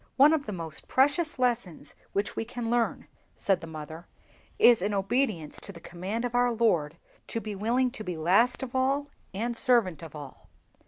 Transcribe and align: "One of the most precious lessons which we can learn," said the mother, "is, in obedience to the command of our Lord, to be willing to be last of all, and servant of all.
"One 0.17 0.33
of 0.33 0.47
the 0.47 0.51
most 0.51 0.87
precious 0.87 1.37
lessons 1.37 1.93
which 2.11 2.35
we 2.35 2.43
can 2.43 2.71
learn," 2.71 3.07
said 3.35 3.61
the 3.61 3.67
mother, 3.67 4.07
"is, 4.57 4.81
in 4.81 4.95
obedience 4.95 5.61
to 5.61 5.71
the 5.71 5.79
command 5.79 6.25
of 6.25 6.33
our 6.33 6.51
Lord, 6.51 6.97
to 7.27 7.39
be 7.39 7.53
willing 7.53 7.91
to 7.91 8.03
be 8.03 8.17
last 8.17 8.63
of 8.63 8.73
all, 8.75 9.09
and 9.31 9.55
servant 9.55 10.01
of 10.01 10.15
all. 10.15 10.49